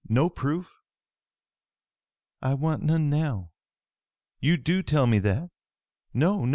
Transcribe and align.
No 0.09 0.31
proof?" 0.31 0.79
"I 2.41 2.55
want 2.55 2.81
none 2.81 3.11
now. 3.11 3.51
You 4.39 4.57
do 4.57 4.81
tell 4.81 5.05
me 5.05 5.19
that? 5.19 5.51
No, 6.11 6.43
no! 6.43 6.49